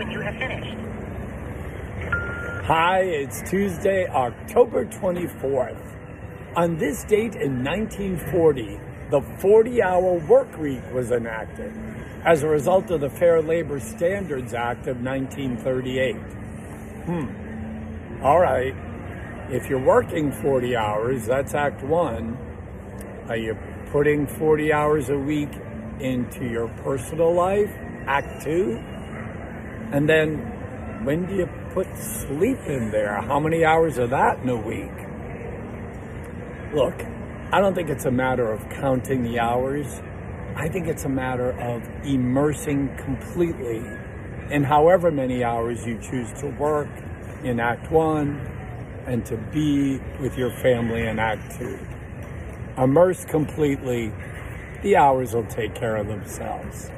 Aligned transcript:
when 0.00 0.10
you 0.10 0.20
have 0.20 0.34
finished. 0.36 0.78
Hi, 2.64 3.00
it's 3.00 3.42
Tuesday, 3.50 4.08
October 4.08 4.86
24th. 4.86 5.76
On 6.56 6.78
this 6.78 7.04
date 7.04 7.34
in 7.34 7.62
1940, 7.62 8.80
the 9.10 9.20
40 9.40 9.82
hour 9.82 10.14
work 10.20 10.56
week 10.56 10.80
was 10.94 11.10
enacted 11.10 11.70
as 12.24 12.42
a 12.42 12.48
result 12.48 12.90
of 12.90 13.02
the 13.02 13.10
Fair 13.10 13.42
Labor 13.42 13.78
Standards 13.78 14.54
Act 14.54 14.86
of 14.86 15.02
1938. 15.02 16.14
Hmm. 17.04 18.24
All 18.24 18.40
right. 18.40 18.74
If 19.50 19.68
you're 19.68 19.84
working 19.84 20.32
40 20.32 20.76
hours, 20.76 21.26
that's 21.26 21.54
Act 21.54 21.82
1. 21.82 23.26
Are 23.28 23.36
you 23.36 23.54
putting 23.92 24.26
40 24.26 24.72
hours 24.72 25.10
a 25.10 25.18
week 25.18 25.50
into 26.00 26.46
your 26.46 26.68
personal 26.84 27.34
life? 27.34 27.70
Act 28.06 28.44
2. 28.44 28.82
And 29.92 30.08
then 30.08 30.36
when 31.04 31.26
do 31.26 31.34
you 31.34 31.48
put 31.72 31.86
sleep 31.96 32.58
in 32.66 32.90
there? 32.90 33.20
How 33.22 33.40
many 33.40 33.64
hours 33.64 33.98
of 33.98 34.10
that 34.10 34.38
in 34.40 34.48
a 34.48 34.56
week? 34.56 34.92
Look, 36.74 36.94
I 37.52 37.60
don't 37.60 37.74
think 37.74 37.90
it's 37.90 38.04
a 38.04 38.10
matter 38.10 38.52
of 38.52 38.68
counting 38.70 39.24
the 39.24 39.40
hours. 39.40 40.00
I 40.54 40.68
think 40.68 40.86
it's 40.86 41.04
a 41.04 41.08
matter 41.08 41.50
of 41.60 41.82
immersing 42.04 42.94
completely 42.96 43.82
in 44.50 44.62
however 44.64 45.10
many 45.10 45.42
hours 45.42 45.86
you 45.86 45.98
choose 45.98 46.32
to 46.40 46.46
work 46.46 46.88
in 47.42 47.58
Act 47.58 47.90
1 47.90 49.04
and 49.06 49.24
to 49.26 49.36
be 49.36 49.98
with 50.20 50.36
your 50.36 50.50
family 50.50 51.06
in 51.06 51.18
Act 51.18 51.58
2. 51.58 51.78
Immerse 52.78 53.24
completely, 53.24 54.12
the 54.82 54.96
hours 54.96 55.34
will 55.34 55.46
take 55.46 55.74
care 55.74 55.96
of 55.96 56.06
themselves. 56.06 56.90